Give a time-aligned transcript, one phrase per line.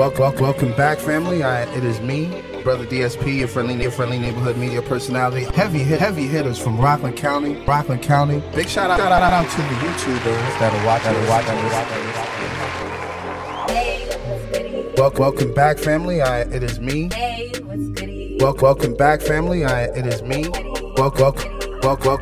[0.00, 1.42] Welcome, welcome, back, family.
[1.42, 5.44] I, it is me, Brother DSP, your friendly, your friendly neighborhood media personality.
[5.54, 8.42] Heavy heavy hitters from Rockland County, Rockland County.
[8.54, 11.28] Big shout out, shout out, out to the YouTubers that are watching, that are
[14.72, 14.94] watching.
[14.96, 16.22] Welcome, welcome back, family.
[16.22, 17.10] I, it is me.
[18.40, 19.66] Welcome, welcome back, family.
[19.66, 20.48] I, it is me.
[20.96, 22.18] Welcome, welcome, welcome,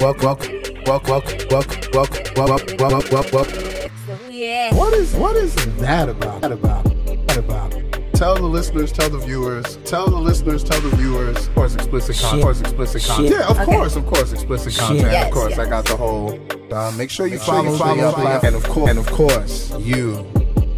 [0.00, 4.76] welcome, welcome, welcome, welcome, welcome, welcome, welcome, welcome.
[4.76, 6.42] What is what is that about?
[6.42, 6.91] That about?
[7.34, 7.72] That about?
[8.14, 11.48] Tell the listeners, tell the viewers, tell the listeners, tell the viewers.
[11.48, 12.38] Of course, explicit content.
[12.40, 13.30] Of course, explicit content.
[13.30, 13.64] Yeah, of Okay.
[13.64, 15.10] course, of course, explicit content.
[15.12, 15.58] Yes, of course, yes.
[15.58, 16.38] I got the whole.
[16.72, 18.90] Uh, make sure you sure follow, you follow the, uh, the, plat- and of course,
[18.90, 20.24] and of course, you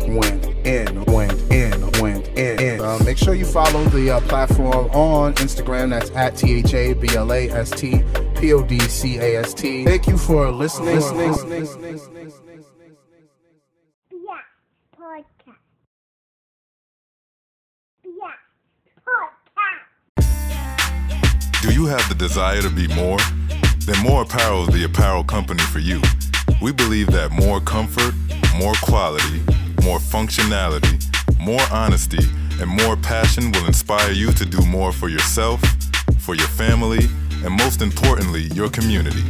[0.08, 2.80] went in, went in, went in.
[2.80, 5.90] Uh, make sure you follow the uh, platform on Instagram.
[5.90, 8.02] That's at T H A B L A S T
[8.36, 9.84] P O D C A S T.
[9.84, 10.96] Thank you for listening.
[10.96, 11.34] listening.
[11.34, 12.30] Yeah,
[21.64, 23.16] Do you have the desire to be more?
[23.86, 26.02] Then More Apparel is the apparel company for you.
[26.60, 28.12] We believe that more comfort,
[28.58, 29.40] more quality,
[29.82, 31.02] more functionality,
[31.38, 32.22] more honesty,
[32.60, 35.62] and more passion will inspire you to do more for yourself,
[36.18, 37.08] for your family,
[37.42, 39.24] and most importantly, your community.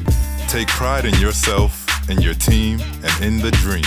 [0.48, 3.84] Take pride in yourself, in your team, and in the dream.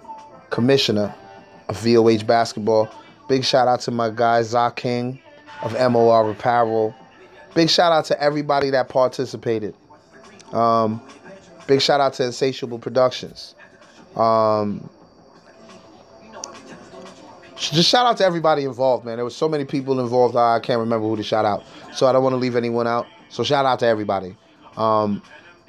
[0.50, 1.14] commissioner
[1.68, 2.92] of VOH basketball.
[3.28, 5.20] Big shout out to my guy Zach King
[5.62, 6.94] of MOR Apparel.
[7.54, 9.74] Big shout out to everybody that participated.
[10.52, 11.00] Um,
[11.66, 13.54] big shout out to Insatiable Productions.
[14.16, 14.88] Um,
[17.56, 19.16] just shout out to everybody involved, man.
[19.16, 20.34] There was so many people involved.
[20.34, 21.62] I can't remember who to shout out,
[21.94, 23.06] so I don't want to leave anyone out.
[23.28, 24.34] So shout out to everybody.
[24.76, 25.22] Um,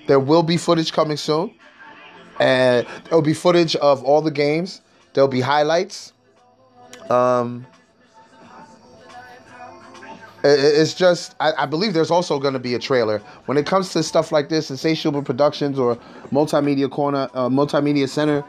[0.07, 1.53] there will be footage coming soon,
[2.41, 4.81] and there'll be footage of all the games.
[5.13, 6.11] There'll be highlights.
[7.09, 7.67] Um,
[10.43, 13.93] it's just I, I believe there's also going to be a trailer when it comes
[13.93, 15.97] to stuff like this insatiable productions or
[16.31, 18.43] multimedia corner uh, multimedia center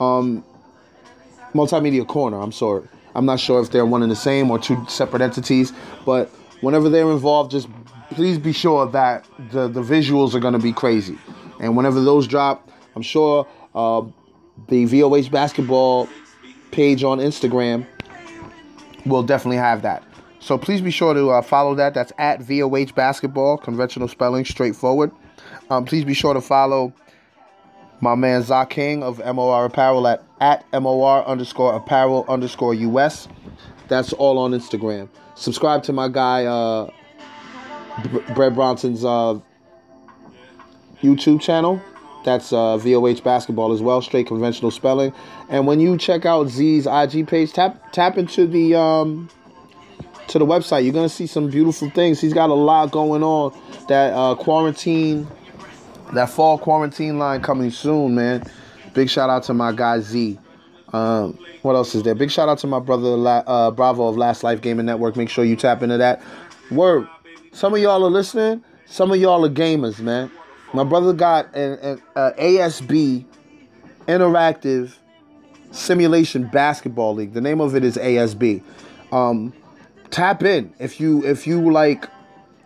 [0.00, 0.44] um,
[1.54, 2.82] multimedia corner i'm sorry
[3.14, 5.72] i'm not sure if they're one and the same or two separate entities
[6.04, 6.28] but
[6.62, 7.68] whenever they're involved just
[8.10, 11.16] please be sure that the, the visuals are going to be crazy
[11.60, 14.02] and whenever those drop i'm sure uh,
[14.68, 16.08] the voh basketball
[16.72, 17.86] page on instagram
[19.06, 20.02] will definitely have that.
[20.40, 21.94] So please be sure to uh, follow that.
[21.94, 25.10] That's at VOH Basketball, conventional spelling, straightforward.
[25.70, 26.92] Um, please be sure to follow
[28.00, 33.28] my man Zah King of MOR Apparel at, at MOR underscore apparel underscore US.
[33.88, 35.08] That's all on Instagram.
[35.34, 36.90] Subscribe to my guy, uh,
[38.34, 39.38] Brett Bronson's uh,
[41.02, 41.80] YouTube channel.
[42.26, 45.12] That's uh, VOH Basketball as well, straight conventional spelling.
[45.48, 49.30] And when you check out Z's IG page, tap tap into the um,
[50.26, 50.82] to the website.
[50.82, 52.20] You're gonna see some beautiful things.
[52.20, 53.56] He's got a lot going on.
[53.86, 55.28] That uh, quarantine,
[56.14, 58.42] that fall quarantine line coming soon, man.
[58.92, 60.36] Big shout out to my guy Z.
[60.92, 62.16] Um, what else is there?
[62.16, 63.14] Big shout out to my brother
[63.46, 65.14] uh, Bravo of Last Life Gaming Network.
[65.14, 66.20] Make sure you tap into that.
[66.72, 67.06] Word.
[67.52, 68.64] Some of y'all are listening.
[68.86, 70.28] Some of y'all are gamers, man.
[70.72, 73.24] My brother got an, an uh, ASB
[74.06, 74.94] Interactive
[75.70, 77.32] Simulation Basketball League.
[77.32, 78.62] The name of it is ASB.
[79.12, 79.52] Um,
[80.10, 82.08] tap in if you if you like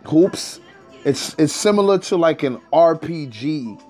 [0.06, 0.60] hoops.
[1.04, 3.82] It's it's similar to like an RPG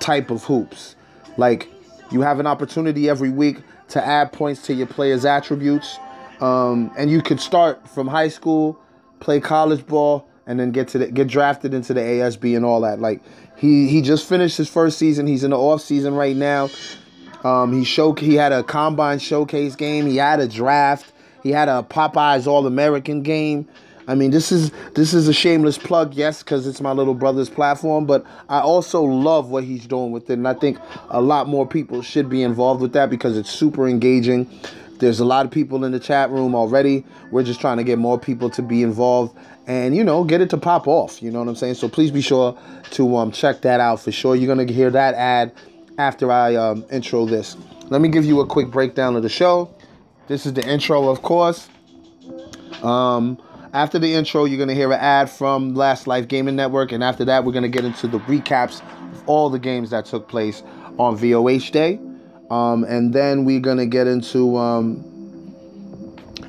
[0.00, 0.96] type of hoops.
[1.36, 1.68] Like
[2.10, 3.58] you have an opportunity every week
[3.88, 5.98] to add points to your players' attributes,
[6.40, 8.78] um, and you could start from high school,
[9.20, 12.80] play college ball, and then get to the, get drafted into the ASB and all
[12.80, 12.98] that.
[12.98, 13.20] Like
[13.56, 15.28] He he just finished his first season.
[15.28, 16.70] He's in the off season right now.
[17.44, 20.06] Um, he show he had a combine showcase game.
[20.06, 21.12] He had a draft.
[21.44, 23.68] He had a Popeyes All American game.
[24.08, 27.50] I mean, this is this is a shameless plug, yes, because it's my little brother's
[27.50, 28.06] platform.
[28.06, 30.78] But I also love what he's doing with it, and I think
[31.10, 34.48] a lot more people should be involved with that because it's super engaging.
[34.98, 37.04] There's a lot of people in the chat room already.
[37.30, 39.36] We're just trying to get more people to be involved
[39.68, 41.22] and you know get it to pop off.
[41.22, 41.74] You know what I'm saying?
[41.74, 42.58] So please be sure
[42.92, 44.34] to um, check that out for sure.
[44.34, 45.52] You're gonna hear that ad
[45.98, 47.56] after I um, intro this.
[47.90, 49.72] Let me give you a quick breakdown of the show.
[50.26, 51.68] This is the intro, of course.
[52.82, 53.38] Um,
[53.72, 57.24] after the intro, you're gonna hear an ad from Last Life Gaming Network, and after
[57.26, 58.80] that, we're gonna get into the recaps
[59.12, 60.62] of all the games that took place
[60.98, 62.00] on VOH Day.
[62.50, 65.04] Um, and then we're gonna get into um,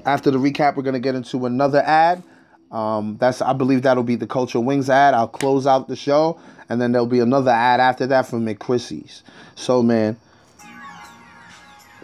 [0.06, 2.24] after the recap, we're gonna get into another ad.
[2.72, 5.14] Um, that's I believe that'll be the Culture Wings ad.
[5.14, 6.40] I'll close out the show,
[6.70, 9.24] and then there'll be another ad after that from McChrissy's.
[9.56, 10.18] So man,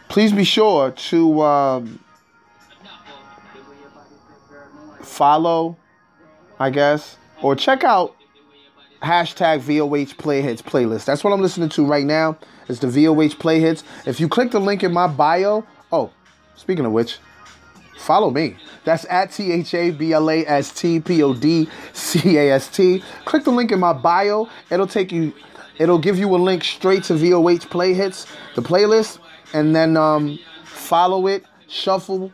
[0.07, 2.00] please be sure to um,
[5.01, 5.77] follow,
[6.59, 8.15] I guess, or check out
[9.01, 11.06] hashtag VOH Play Hits playlist.
[11.06, 12.38] That's what I'm listening to right now.
[12.67, 13.83] It's the VOH Play Hits.
[14.06, 16.12] If you click the link in my bio, oh,
[16.56, 17.19] speaking of which,
[17.97, 18.57] follow me.
[18.83, 22.53] That's at T H A B L A S T P O D C A
[22.53, 23.03] S T.
[23.25, 24.50] Click the link in my bio.
[24.69, 25.33] It'll take you,
[25.77, 29.19] it'll give you a link straight to VOH Play Hits, the playlist,
[29.53, 32.31] and then um, follow it, shuffle,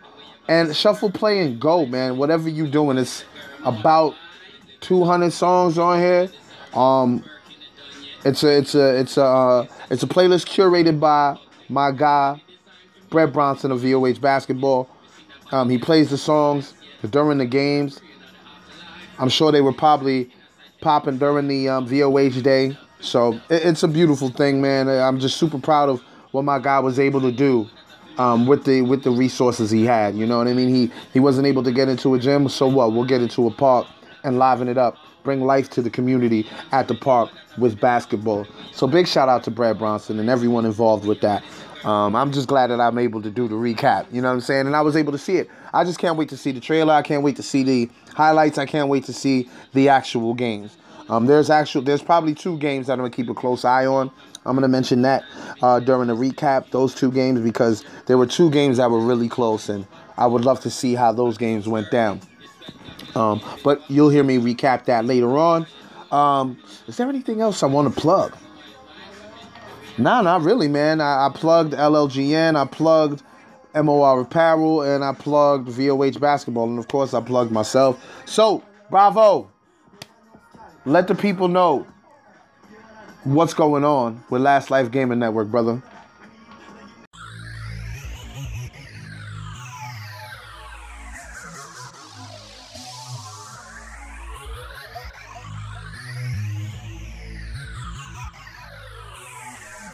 [0.48, 2.18] and shuffle, play, and go, man.
[2.18, 3.24] Whatever you're doing, it's
[3.64, 4.16] about
[4.82, 6.30] 200 songs on here.
[6.74, 7.24] Um,
[8.24, 11.38] it's a it's a it's a uh, it's a playlist curated by
[11.70, 12.42] my guy
[13.10, 14.90] Brett Bronson of VOH Basketball.
[15.52, 16.74] Um, he plays the songs
[17.10, 18.00] during the games.
[19.20, 20.32] I'm sure they were probably
[20.82, 22.78] popping during the um, VOH day.
[23.00, 24.88] So it, it's a beautiful thing, man.
[24.88, 26.02] I'm just super proud of
[26.32, 27.70] what my guy was able to do
[28.18, 30.16] um, with the with the resources he had.
[30.16, 30.74] You know what I mean?
[30.74, 32.94] He he wasn't able to get into a gym, so what?
[32.94, 33.88] We'll get into a park
[34.24, 38.48] and liven it up, bring life to the community at the park with basketball.
[38.74, 41.44] So big shout out to Brad Bronson and everyone involved with that.
[41.84, 44.06] Um, I'm just glad that I'm able to do the recap.
[44.14, 44.68] You know what I'm saying?
[44.68, 45.50] And I was able to see it.
[45.74, 46.94] I just can't wait to see the trailer.
[46.94, 48.58] I can't wait to see the highlights.
[48.58, 50.78] I can't wait to see the actual games.
[51.10, 54.12] Um, there's actual there's probably two games that I'm gonna keep a close eye on.
[54.46, 55.24] I'm gonna mention that
[55.62, 59.28] uh, during the recap, those two games because there were two games that were really
[59.28, 59.86] close, and
[60.18, 62.22] I would love to see how those games went down.
[63.16, 65.68] Um, but you'll hear me recap that later on.
[66.12, 68.36] Um, is there anything else I want to plug?
[69.98, 71.02] Nah, not really, man.
[71.02, 73.24] I, I plugged LLGN, I plugged
[73.76, 78.04] MOR Apparel, and I plugged VOH Basketball, and of course, I plugged myself.
[78.26, 79.50] So, bravo.
[80.84, 81.86] Let the people know
[83.24, 85.82] what's going on with Last Life Gaming Network, brother.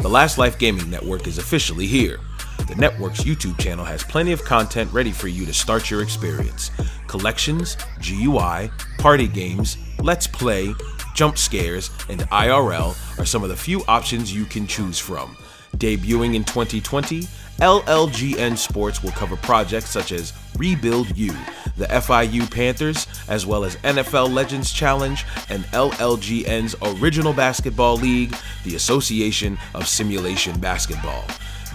[0.07, 2.21] The Last Life Gaming Network is officially here.
[2.69, 6.71] The network's YouTube channel has plenty of content ready for you to start your experience.
[7.07, 10.73] Collections, GUI, party games, let's play,
[11.13, 15.35] jump scares, and IRL are some of the few options you can choose from.
[15.75, 17.23] Debuting in 2020,
[17.59, 21.35] LLGN Sports will cover projects such as Rebuild U,
[21.77, 28.75] the FIU Panthers, as well as NFL Legends Challenge and LLGN's Original Basketball League, the
[28.75, 31.23] Association of Simulation Basketball.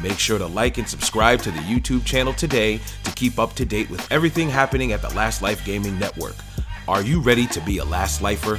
[0.02, 3.64] Make sure to like and subscribe to the YouTube channel today to keep up to
[3.64, 6.34] date with everything happening at the Last Life Gaming Network.
[6.88, 8.58] Are you ready to be a Last Lifer?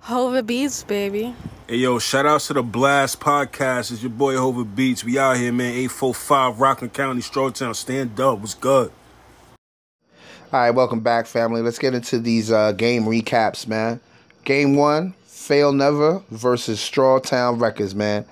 [0.00, 1.34] Hova Beats, baby.
[1.68, 3.90] Hey yo, shout outs to the Blast Podcast.
[3.90, 5.02] It's your boy Hova Beats.
[5.02, 5.72] We out here, man.
[5.72, 7.74] 845 Rockland County, Strawtown.
[7.74, 8.38] Stand up.
[8.38, 8.92] What's good?
[10.52, 11.62] All right, welcome back, family.
[11.62, 13.98] Let's get into these uh, game recaps, man.
[14.44, 18.24] Game one, Fail Never versus Strawtown Records, man.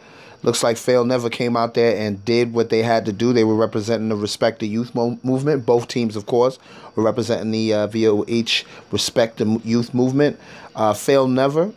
[0.44, 3.32] Looks like Fail Never came out there and did what they had to do.
[3.32, 5.66] They were representing the Respect the Youth mo- movement.
[5.66, 6.60] Both teams, of course,
[6.94, 10.38] were representing the uh, VOH Respect the Youth movement.
[10.76, 11.72] Uh, Fail Never.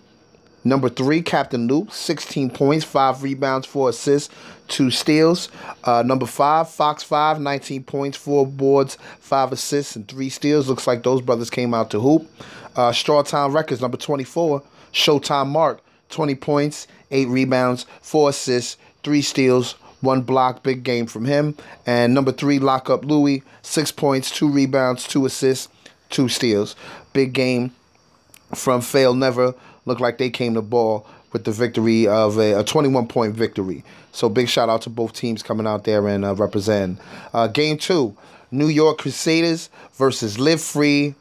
[0.68, 4.34] Number three, Captain Luke, 16 points, 5 rebounds, 4 assists,
[4.68, 5.50] 2 steals.
[5.86, 10.68] Uh, number five, Fox 5, 19 points, 4 boards, 5 assists, and 3 steals.
[10.68, 12.30] Looks like those brothers came out to hoop.
[12.76, 19.76] Uh, Strawtown Records, number 24, Showtime Mark, 20 points, 8 rebounds, 4 assists, 3 steals,
[20.02, 21.56] one block, big game from him.
[21.86, 25.70] And number three, lock up Louis, six points, two rebounds, two assists,
[26.10, 26.76] two steals.
[27.14, 27.72] Big game
[28.54, 29.56] from Fail Never.
[29.88, 33.84] Looked like they came to ball with the victory of a, a 21 point victory.
[34.12, 37.00] So big shout out to both teams coming out there and uh, representing.
[37.34, 38.16] Uh, game two,
[38.52, 41.16] New York Crusaders versus Live Free,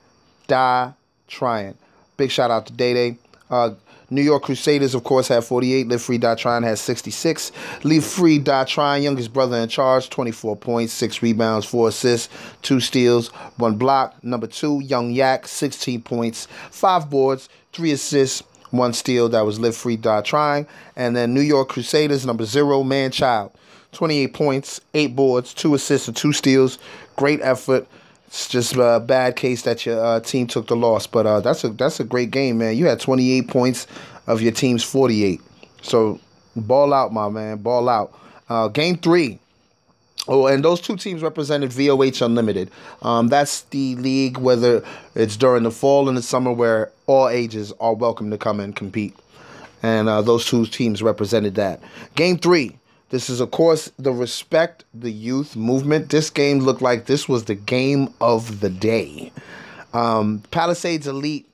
[0.46, 0.92] Die
[1.28, 1.78] Trying.
[2.16, 3.18] Big shout out to Day Day.
[3.50, 3.70] Uh,
[4.08, 5.88] New York Crusaders, of course, have 48.
[5.88, 7.50] Live Free Die Trying has 66.
[7.82, 12.28] Live Free Die Trying, youngest brother in charge, 24 points, 6 rebounds, 4 assists,
[12.62, 14.14] 2 steals, 1 block.
[14.22, 19.28] Number 2, Young Yak, 16 points, 5 boards, 3 assists, 1 steal.
[19.28, 20.66] That was Live Free Die Trying.
[20.96, 23.52] And then New York Crusaders, number 0, Man Child,
[23.92, 26.78] 28 points, 8 boards, 2 assists, and 2 steals.
[27.16, 27.86] Great effort.
[28.26, 31.62] It's just a bad case that your uh, team took the loss, but uh, that's
[31.62, 32.76] a that's a great game, man.
[32.76, 33.86] You had 28 points
[34.26, 35.40] of your team's 48,
[35.80, 36.18] so
[36.56, 38.12] ball out, my man, ball out.
[38.48, 39.38] Uh, game three.
[40.28, 42.70] Oh, and those two teams represented VOH Unlimited.
[43.02, 47.72] Um, that's the league, whether it's during the fall and the summer, where all ages
[47.78, 49.16] are welcome to come and compete.
[49.82, 51.80] And uh, those two teams represented that.
[52.14, 52.76] Game three.
[53.10, 56.10] This is, of course, the Respect the Youth movement.
[56.10, 59.30] This game looked like this was the game of the day.
[59.94, 61.48] Um, Palisades Elite,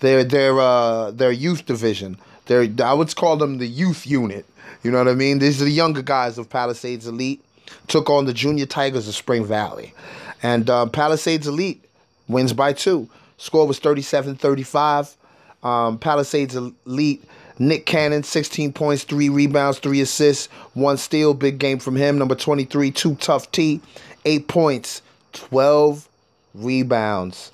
[0.00, 2.16] their their uh, their youth division.
[2.46, 4.46] Their I would call them the youth unit.
[4.82, 5.40] You know what I mean?
[5.40, 7.44] These are the younger guys of Palisades Elite.
[7.88, 9.94] Took on the Junior Tigers of Spring Valley,
[10.42, 11.84] and uh, Palisades Elite
[12.28, 13.08] wins by two.
[13.38, 15.14] Score was 37-35.
[15.62, 17.22] Um, Palisades Elite
[17.58, 21.34] Nick Cannon, 16 points, 3 rebounds, 3 assists, 1 steal.
[21.34, 22.18] Big game from him.
[22.18, 23.80] Number 23, two Tough T,
[24.24, 26.08] 8 points, 12
[26.54, 27.50] rebounds.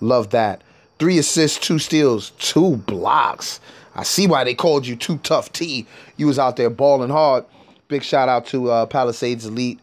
[0.00, 0.62] Love that.
[0.98, 3.60] 3 assists, 2 steals, 2 blocks.
[3.94, 5.86] I see why they called you Too Tough T.
[6.18, 7.44] You was out there balling hard.
[7.88, 9.80] Big shout out to uh, Palisades Elite.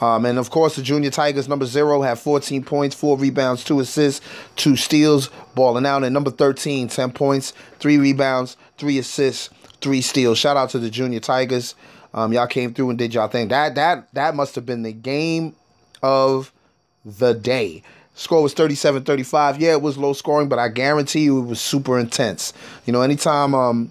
[0.00, 3.80] Um, and of course, the Junior Tigers, number zero, have 14 points, four rebounds, two
[3.80, 6.04] assists, two steals, balling out.
[6.04, 9.48] And number 13, 10 points, three rebounds, three assists,
[9.80, 10.38] three steals.
[10.38, 11.74] Shout out to the Junior Tigers.
[12.12, 13.48] Um, y'all came through and did y'all thing.
[13.48, 15.54] That that that must have been the game
[16.02, 16.52] of
[17.04, 17.82] the day.
[18.14, 19.60] Score was 37-35.
[19.60, 22.54] Yeah, it was low scoring, but I guarantee you it was super intense.
[22.86, 23.90] You know, anytime um,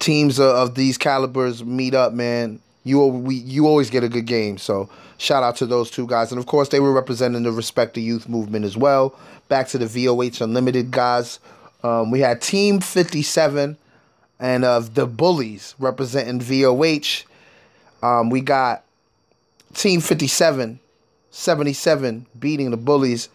[0.00, 4.58] teams of, these calibers meet up, man, you we you always get a good game.
[4.58, 4.88] So
[5.18, 8.02] shout out to those two guys, and of course they were representing the Respect the
[8.02, 9.14] Youth movement as well.
[9.48, 11.38] Back to the VOH Unlimited guys,
[11.82, 13.76] um, we had Team Fifty Seven,
[14.40, 17.24] and of the Bullies representing VOH.
[18.02, 18.84] Um, we got
[19.74, 20.80] Team 57,
[21.30, 23.28] 77 beating the Bullies,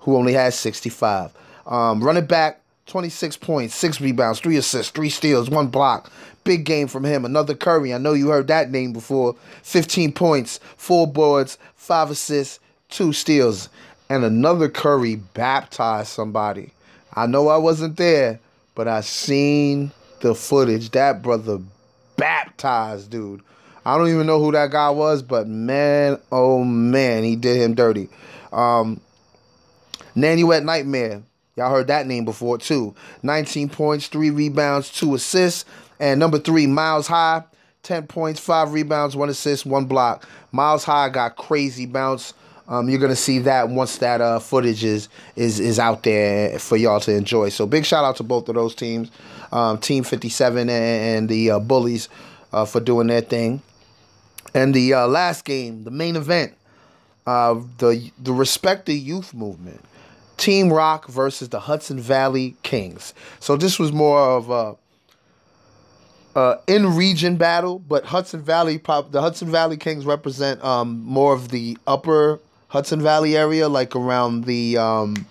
[0.00, 1.32] who only had 65.
[1.66, 2.61] Um, running back,
[2.92, 6.12] 26 points, 6 rebounds, 3 assists, 3 steals, 1 block.
[6.44, 7.24] Big game from him.
[7.24, 7.94] Another Curry.
[7.94, 9.34] I know you heard that name before.
[9.62, 13.70] 15 points, 4 boards, 5 assists, 2 steals.
[14.10, 16.72] And another Curry baptized somebody.
[17.14, 18.38] I know I wasn't there,
[18.74, 20.90] but I seen the footage.
[20.90, 21.60] That brother
[22.18, 23.40] baptized, dude.
[23.86, 27.72] I don't even know who that guy was, but man, oh man, he did him
[27.72, 28.10] dirty.
[28.52, 29.00] Um,
[30.14, 31.22] Nanuet Nightmare.
[31.56, 32.94] Y'all heard that name before too.
[33.22, 35.64] 19 points, 3 rebounds, 2 assists.
[36.00, 37.44] And number 3, Miles High.
[37.82, 40.28] 10 points, 5 rebounds, 1 assist, 1 block.
[40.52, 42.32] Miles High got crazy bounce.
[42.68, 46.76] Um, you're gonna see that once that uh, footage is is is out there for
[46.76, 47.48] y'all to enjoy.
[47.48, 49.10] So big shout out to both of those teams,
[49.50, 52.08] um, Team 57 and, and the uh, Bullies,
[52.52, 53.62] uh, for doing their thing.
[54.54, 56.54] And the uh, last game, the main event,
[57.26, 59.84] uh, the the Respect the Youth movement,
[60.42, 63.14] Team Rock versus the Hudson Valley Kings.
[63.38, 64.76] So this was more of a
[66.34, 71.32] uh, in region battle, but Hudson Valley pop the Hudson Valley Kings represent um, more
[71.32, 75.26] of the upper Hudson Valley area, like around the um,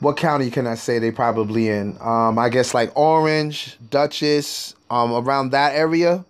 [0.00, 1.96] what county can I say they probably in?
[2.00, 6.24] Um, I guess like Orange, Dutchess, um, around that area.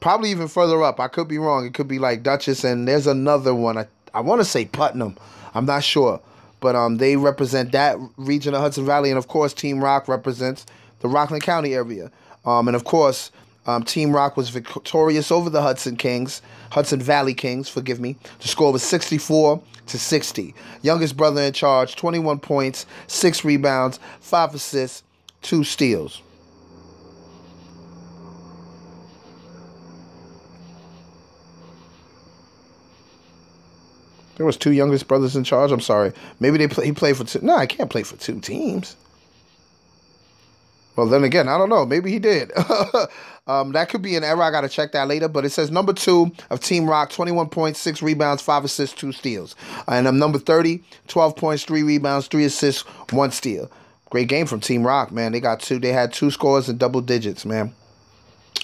[0.00, 1.00] Probably even further up.
[1.00, 1.64] I could be wrong.
[1.64, 3.78] It could be like Dutchess, and there's another one.
[3.78, 5.16] I I want to say Putnam.
[5.54, 6.20] I'm not sure,
[6.60, 10.66] but um, they represent that region of Hudson Valley, and of course, Team Rock represents
[11.00, 12.10] the Rockland County area.
[12.44, 13.30] Um, and of course,
[13.66, 18.16] um, Team Rock was victorious over the Hudson Kings, Hudson Valley Kings, forgive me.
[18.40, 20.54] The score was 64 to 60.
[20.82, 25.02] Youngest brother in charge, 21 points, 6 rebounds, 5 assists,
[25.42, 26.22] 2 steals.
[34.38, 35.70] There was two youngest brothers in charge.
[35.70, 36.12] I'm sorry.
[36.40, 37.40] Maybe they play, he played for two.
[37.42, 38.96] No, I can't play for two teams.
[40.96, 41.84] Well, then again, I don't know.
[41.84, 42.50] Maybe he did.
[43.46, 44.42] um, that could be an error.
[44.42, 45.28] I got to check that later.
[45.28, 49.54] But it says number two of Team Rock, 21.6 rebounds, 5 assists, 2 steals.
[49.86, 53.70] And I'm number 30, 12 points, 3 rebounds, 3 assists, 1 steal.
[54.10, 55.32] Great game from Team Rock, man.
[55.32, 55.78] They got two.
[55.78, 57.74] They had two scores in double digits, man.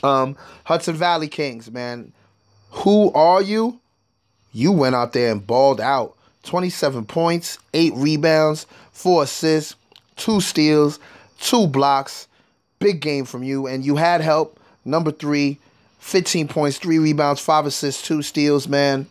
[0.03, 2.13] Um, Hudson Valley Kings, man.
[2.71, 3.81] Who are you?
[4.55, 6.17] You went out there and balled out.
[6.45, 9.75] 27 points, 8 rebounds, 4 assists,
[10.17, 11.01] 2 steals,
[11.41, 12.29] 2 blocks.
[12.79, 13.67] Big game from you.
[13.67, 14.61] And you had help.
[14.85, 15.59] Number 3,
[15.99, 19.07] 15 points, 3 rebounds, 5 assists, 2 steals, man.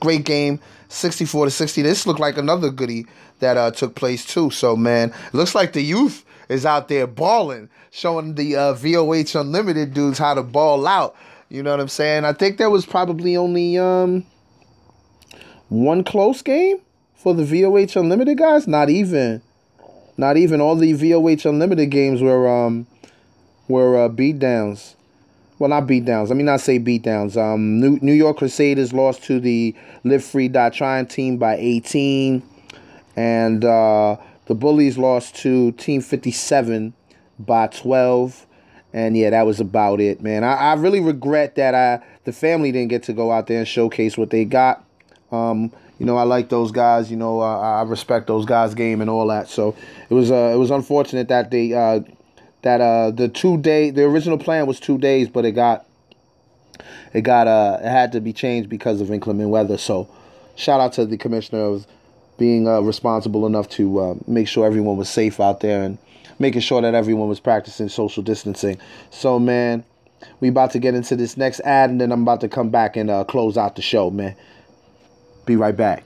[0.00, 0.58] Great game.
[0.88, 1.82] 64 to 60.
[1.82, 3.06] This looked like another goodie
[3.38, 4.50] that uh, took place too.
[4.50, 9.94] So, man, looks like the youth is out there balling, showing the uh, VOH Unlimited
[9.94, 11.14] dudes how to ball out.
[11.48, 12.24] You know what I'm saying?
[12.24, 14.24] I think there was probably only um,
[15.68, 16.80] one close game
[17.14, 18.66] for the VOH Unlimited guys.
[18.66, 19.42] Not even,
[20.16, 22.86] not even all the VOH Unlimited games were um,
[23.68, 24.96] were uh, beat downs.
[25.58, 26.28] Well, not beat downs.
[26.28, 27.36] Let me not say beat downs.
[27.36, 32.42] Um, New, New York Crusaders lost to the Live Free Die Trying team by 18.
[33.16, 36.92] And uh, the Bullies lost to Team 57
[37.38, 38.46] by 12.
[38.92, 40.44] And yeah, that was about it, man.
[40.44, 43.68] I, I really regret that I the family didn't get to go out there and
[43.68, 44.85] showcase what they got.
[45.32, 47.10] Um, you know, I like those guys.
[47.10, 49.48] You know, uh, I respect those guys' game and all that.
[49.48, 49.74] So
[50.08, 52.00] it was uh, it was unfortunate that they uh,
[52.62, 55.86] that uh, the two day the original plan was two days, but it got
[57.12, 59.78] it got uh it had to be changed because of inclement weather.
[59.78, 60.08] So
[60.54, 61.86] shout out to the commissioner of
[62.38, 65.96] being uh, responsible enough to uh, make sure everyone was safe out there and
[66.38, 68.78] making sure that everyone was practicing social distancing.
[69.10, 69.84] So man,
[70.40, 72.96] we about to get into this next ad and then I'm about to come back
[72.96, 74.36] and uh, close out the show, man.
[75.46, 76.02] Be right back.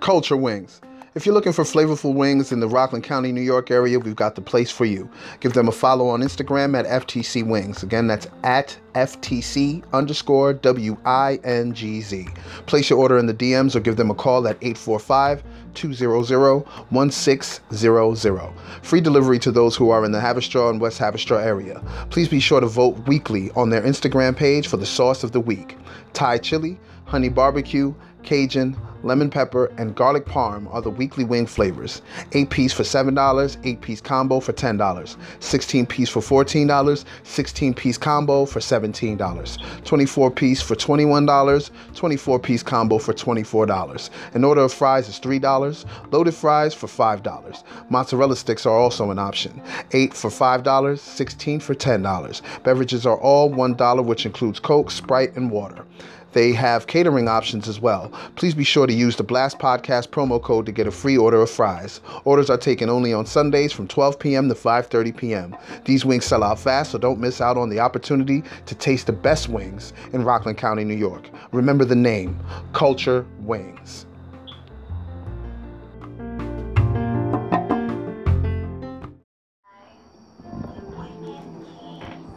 [0.00, 0.80] Culture Wings.
[1.12, 4.36] If you're looking for flavorful wings in the Rockland County, New York area, we've got
[4.36, 5.10] the place for you.
[5.40, 7.82] Give them a follow on Instagram at FTC Wings.
[7.82, 12.28] Again, that's at FTC underscore W I N G Z.
[12.66, 15.42] Place your order in the DMs or give them a call at 845
[15.74, 18.52] 200 1600.
[18.82, 21.82] Free delivery to those who are in the Haverstraw and West Haverstraw area.
[22.10, 25.40] Please be sure to vote weekly on their Instagram page for the sauce of the
[25.40, 25.76] week
[26.12, 27.92] Thai chili, honey barbecue,
[28.22, 32.02] Cajun, lemon pepper, and garlic parm are the weekly wing flavors.
[32.32, 37.98] 8 piece for $7, 8 piece combo for $10, 16 piece for $14, 16 piece
[37.98, 44.10] combo for $17, 24 piece for $21, 24 piece combo for $24.
[44.34, 47.64] An order of fries is $3, loaded fries for $5.
[47.88, 49.60] Mozzarella sticks are also an option.
[49.92, 52.62] 8 for $5, 16 for $10.
[52.62, 55.84] Beverages are all $1, which includes Coke, Sprite, and water.
[56.32, 58.12] They have catering options as well.
[58.36, 61.42] Please be sure to use the Blast Podcast promo code to get a free order
[61.42, 62.00] of fries.
[62.24, 64.48] Orders are taken only on Sundays from 12 p.m.
[64.48, 65.56] to 5:30 p.m.
[65.84, 69.12] These wings sell out fast, so don't miss out on the opportunity to taste the
[69.12, 71.28] best wings in Rockland County, New York.
[71.52, 72.38] Remember the name,
[72.72, 74.06] Culture Wings.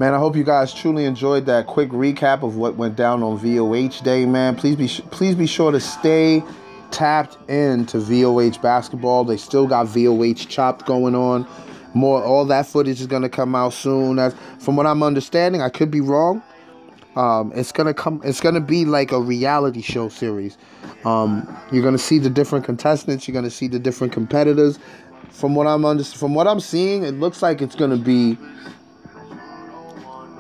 [0.04, 3.40] Man, I hope you guys truly enjoyed that quick recap of what went down on
[3.40, 4.54] VOH Day, man.
[4.54, 6.44] Please be please be sure to stay
[6.92, 9.24] tapped into VOH basketball.
[9.24, 11.48] They still got VOH chopped going on.
[11.94, 14.20] More all that footage is gonna come out soon.
[14.20, 16.44] As from what I'm understanding, I could be wrong.
[17.16, 18.20] Um, it's gonna come.
[18.26, 20.58] It's gonna be like a reality show series.
[21.06, 23.26] Um, you're gonna see the different contestants.
[23.26, 24.80] You're gonna see the different competitors.
[25.30, 28.38] From what I'm under, from what I'm seeing, it looks like it's gonna be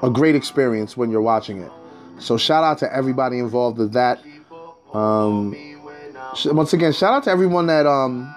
[0.03, 1.71] a great experience when you're watching it.
[2.19, 4.19] So shout out to everybody involved with that.
[4.93, 5.55] Um,
[6.45, 8.33] once again, shout out to everyone that um,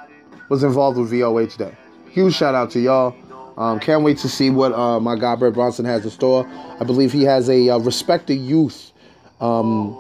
[0.49, 1.77] was involved with VOH Day.
[2.11, 3.15] Huge shout out to y'all.
[3.59, 6.47] Um, can't wait to see what uh, my guy Brett Bronson has in store.
[6.81, 8.93] I believe he has a uh, Respect the Youth
[9.41, 9.97] um,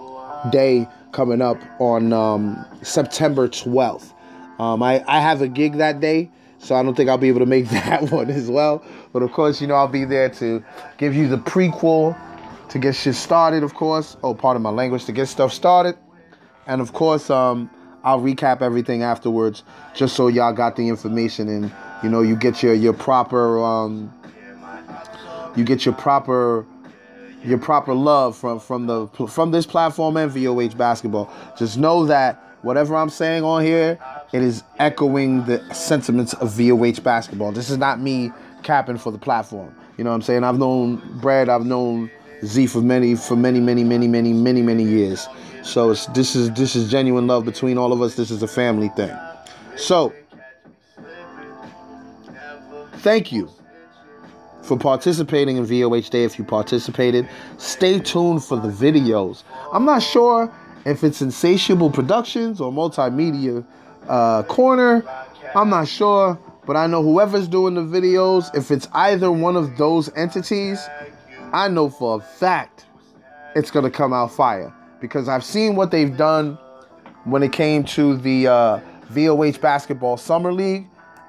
[0.51, 4.13] Day coming up on um, September 12th.
[4.59, 7.41] Um, I, I have a gig that day, so I don't think I'll be able
[7.41, 8.85] to make that one as well.
[9.13, 10.63] But of course, you know, I'll be there to
[10.99, 12.19] give you the prequel,
[12.69, 14.17] to get shit started, of course.
[14.23, 15.97] Oh, part of my language, to get stuff started.
[16.67, 17.71] And of course, um,
[18.03, 19.65] I'll recap everything afterwards,
[19.95, 24.13] just so y'all got the information and you know you get your your proper um,
[25.57, 26.65] you get your proper
[27.43, 31.33] your proper love from from the from this platform and VOH basketball.
[31.59, 33.99] Just know that whatever I'm saying on here,
[34.33, 37.53] it is echoing the sentiments of VOH basketball.
[37.53, 39.75] This is not me capping for the platform.
[39.97, 40.45] You know what I'm saying?
[40.45, 42.11] I've known Brad, I've known
[42.45, 45.27] Z for many for many many many many many many years.
[45.63, 48.15] So this is this is genuine love between all of us.
[48.15, 49.17] This is a family thing.
[49.77, 50.13] So
[52.99, 53.51] thank you
[54.63, 56.25] for participating in VOH Day.
[56.25, 59.45] If you participated, stay tuned for the videos.
[59.73, 60.53] I'm not sure
[60.85, 63.65] if it's Insatiable Productions or Multimedia
[64.09, 65.05] uh, Corner.
[65.55, 69.77] I'm not sure, but I know whoever's doing the videos, if it's either one of
[69.77, 70.87] those entities,
[71.53, 72.87] I know for a fact
[73.55, 76.59] it's gonna come out fire because I've seen what they've done
[77.25, 78.81] when it came to the uh,
[79.13, 80.87] VOH Basketball Summer League.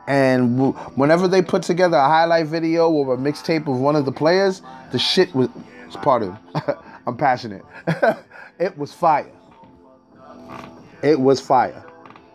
[0.08, 4.06] And w- whenever they put together a highlight video or a mixtape of one of
[4.06, 4.62] the players,
[4.92, 5.50] the shit was,
[6.02, 6.38] pardon,
[7.08, 7.66] I'm passionate.
[8.60, 9.32] it was fire.
[11.02, 11.84] It was fire.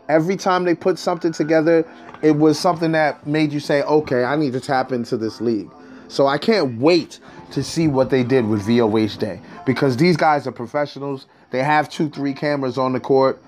[0.08, 1.86] Every time they put something together,
[2.22, 5.70] it was something that made you say, okay, I need to tap into this league.
[6.08, 7.18] So I can't wait
[7.52, 11.26] to see what they did with VOH Day because these guys are professionals.
[11.50, 13.42] They have two, three cameras on the court.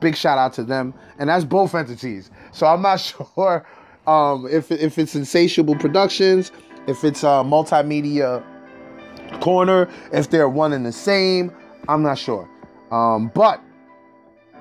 [0.00, 2.30] Big shout out to them, and that's both entities.
[2.52, 3.00] So I'm not
[3.36, 3.66] sure
[4.06, 6.52] um, if if it's Insatiable Productions,
[6.86, 8.44] if it's uh, Multimedia
[9.40, 11.52] Corner, if they're one and the same.
[11.88, 12.48] I'm not sure,
[12.90, 13.60] um, but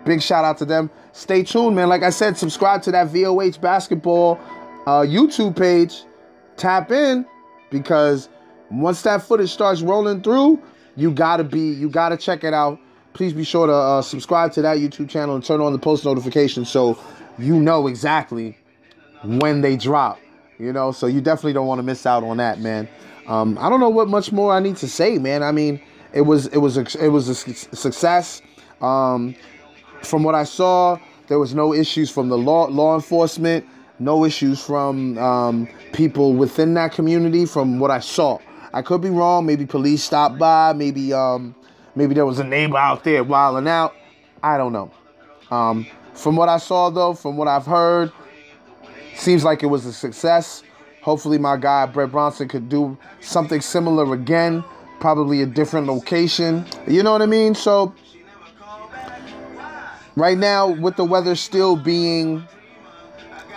[0.05, 0.89] big shout out to them.
[1.11, 1.89] Stay tuned, man.
[1.89, 4.39] Like I said, subscribe to that VOH basketball
[4.85, 6.03] uh, YouTube page.
[6.57, 7.25] Tap in
[7.69, 8.29] because
[8.71, 10.61] once that footage starts rolling through,
[10.95, 12.79] you gotta be, you gotta check it out.
[13.13, 16.05] Please be sure to uh, subscribe to that YouTube channel and turn on the post
[16.05, 16.97] notifications so
[17.37, 18.57] you know exactly
[19.23, 20.19] when they drop.
[20.57, 22.87] You know, so you definitely don't want to miss out on that, man.
[23.27, 25.43] Um, I don't know what much more I need to say, man.
[25.43, 25.81] I mean,
[26.13, 28.41] it was it was a, it was a su- success.
[28.81, 29.35] Um,
[30.01, 33.65] from what I saw, there was no issues from the law law enforcement,
[33.99, 37.45] no issues from um, people within that community.
[37.45, 38.39] From what I saw,
[38.73, 39.45] I could be wrong.
[39.45, 40.73] Maybe police stopped by.
[40.73, 41.55] Maybe um,
[41.95, 43.95] maybe there was a neighbor out there wilding out.
[44.43, 44.91] I don't know.
[45.49, 48.12] Um, from what I saw, though, from what I've heard,
[49.15, 50.63] seems like it was a success.
[51.01, 54.63] Hopefully, my guy Brett Bronson could do something similar again.
[54.99, 56.65] Probably a different location.
[56.88, 57.53] You know what I mean?
[57.53, 57.93] So
[60.15, 62.47] right now with the weather still being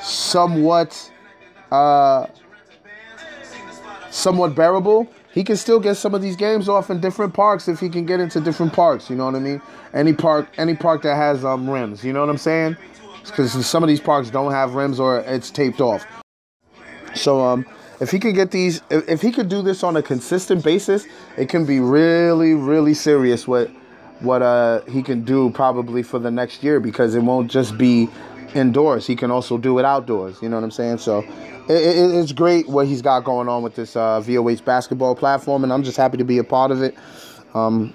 [0.01, 1.11] somewhat
[1.71, 2.27] uh
[4.11, 7.79] somewhat bearable he can still get some of these games off in different parks if
[7.79, 9.61] he can get into different parks you know what i mean?
[9.95, 12.77] Any park any park that has um rims you know what i'm saying?
[13.25, 16.07] Because some of these parks don't have rims or it's taped off.
[17.15, 17.67] So um
[18.01, 21.07] if he could get these if, if he could do this on a consistent basis
[21.37, 23.71] it can be really really serious what
[24.21, 28.09] what uh he can do probably for the next year because it won't just be
[28.55, 29.07] indoors.
[29.07, 30.99] He can also do it outdoors you know what i'm saying?
[30.99, 31.21] So
[31.69, 35.65] it, it, it's great what he's got going on with this uh, voh basketball platform
[35.65, 36.97] and i'm just happy to be a part of it.
[37.55, 37.95] Um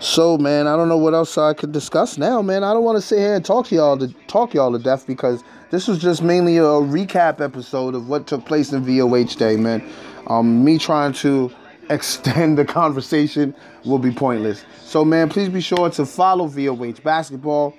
[0.00, 2.64] so man i don't know what else i could discuss now man.
[2.64, 5.06] I don't want to sit here and talk to y'all to talk y'all to death
[5.06, 9.56] because this was just mainly a recap episode of what took place in voh day
[9.56, 9.88] man.
[10.26, 11.52] Um me trying to
[11.90, 14.64] extend the conversation will be pointless.
[14.80, 17.74] So, man, please be sure to follow VOH Basketball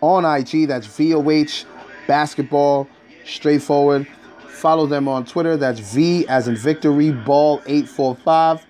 [0.00, 0.68] on IG.
[0.68, 1.64] That's VOH
[2.06, 2.88] Basketball,
[3.24, 4.06] straightforward.
[4.48, 5.56] Follow them on Twitter.
[5.56, 8.66] That's V as in Victory Ball 845.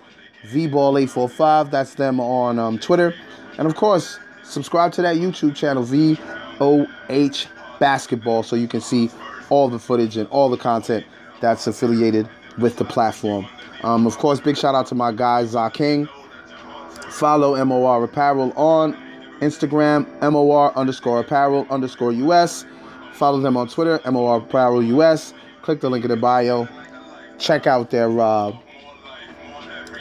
[0.46, 1.70] V Ball 845.
[1.70, 3.14] That's them on um, Twitter.
[3.56, 7.46] And of course, subscribe to that YouTube channel, VOH
[7.78, 9.10] Basketball, so you can see
[9.50, 11.06] all the footage and all the content
[11.40, 13.46] that's affiliated with the platform.
[13.82, 16.08] Um, of course, big shout out to my guy, Za King.
[17.10, 18.96] Follow MOR Apparel on
[19.40, 22.64] Instagram, MOR underscore apparel underscore US.
[23.12, 25.32] Follow them on Twitter, MOR Apparel US.
[25.62, 26.68] Click the link in the bio.
[27.38, 28.52] Check out their uh,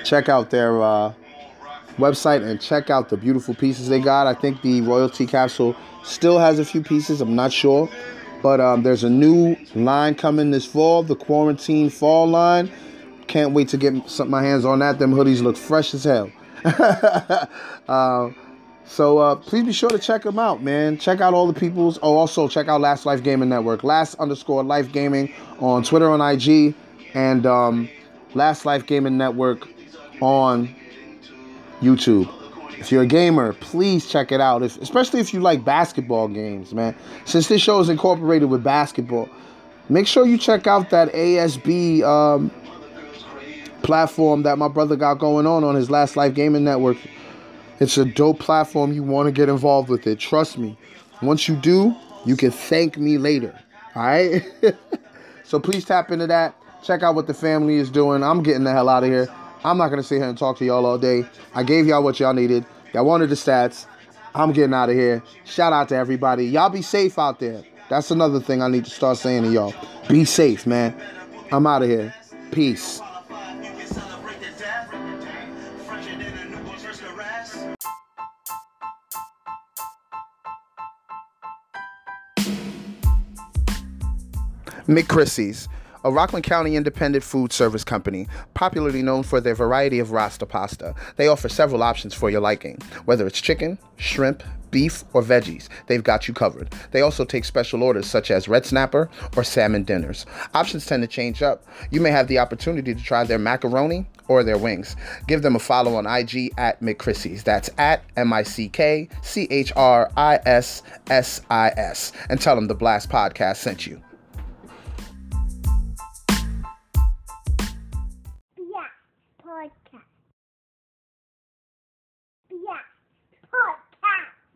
[0.04, 1.14] check out their uh,
[1.98, 4.28] website and check out the beautiful pieces they got.
[4.28, 7.22] I think the royalty capsule still has a few pieces.
[7.22, 7.90] I'm not sure,
[8.42, 12.72] but um, there's a new line coming this fall, the quarantine fall line.
[13.28, 15.00] Can't wait to get some, my hands on that.
[15.00, 16.32] Them hoodies look fresh as hell.
[17.88, 18.30] uh,
[18.86, 20.98] so uh, please be sure to check them out, man.
[20.98, 22.00] Check out all the people's.
[22.02, 23.84] Oh, also check out Last Life Gaming Network.
[23.84, 26.74] Last underscore Life Gaming on Twitter on IG,
[27.14, 27.90] and um,
[28.34, 29.68] Last Life Gaming Network
[30.22, 30.74] on
[31.82, 32.32] YouTube.
[32.80, 34.64] If you're a gamer, please check it out.
[34.64, 36.96] If, especially if you like basketball games, man.
[37.26, 39.30] Since this show is incorporated with basketball,
[39.90, 42.52] make sure you check out that ASB um,
[43.88, 46.98] platform that my brother got going on on his Last Life Gaming Network.
[47.80, 48.92] It's a dope platform.
[48.92, 50.20] You want to get involved with it.
[50.20, 50.78] Trust me.
[51.22, 51.96] Once you do,
[52.26, 53.58] you can thank me later.
[53.96, 54.46] All right?
[55.46, 56.54] so please tap into that.
[56.84, 58.24] Check out what the family is doing.
[58.24, 59.30] I'm getting the hell out of here.
[59.64, 61.26] I'm not going to sit here and talk to y'all all day.
[61.56, 62.66] I gave y'all what y'all needed.
[62.94, 63.86] Y'all wanted the stats.
[64.36, 65.24] I'm getting out of here.
[65.46, 66.46] Shout out to everybody.
[66.46, 67.64] Y'all be safe out there.
[67.90, 69.74] That's another thing I need to start saying to y'all.
[70.10, 70.94] Be safe, man.
[71.54, 72.14] I'm out of here.
[72.52, 73.02] Peace.
[84.88, 85.68] McChrissy's,
[86.06, 90.96] a Rockland County independent food service company, popularly known for their variety of Rasta pasta.
[91.18, 95.68] They offer several options for your liking, whether it's chicken, shrimp, beef, or veggies.
[95.88, 96.74] They've got you covered.
[96.92, 100.26] They also take special orders such as red snapper or salmon dinners.
[100.54, 101.66] Options tend to change up.
[101.92, 104.96] You may have the opportunity to try their macaroni or their wings.
[105.28, 107.44] Give them a follow on IG at McChrissy's.
[107.44, 112.12] That's at M I C K C H R I S S I S.
[112.30, 114.02] And tell them the Blast Podcast sent you.